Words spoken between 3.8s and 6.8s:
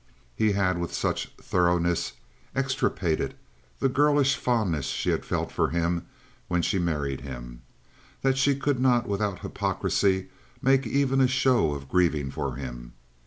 girlish fondness she had felt for him when she